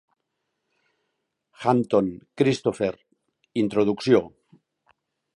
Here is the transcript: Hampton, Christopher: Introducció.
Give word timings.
Hampton, 1.65 2.09
Christopher: 2.41 2.89
Introducció. 3.65 4.23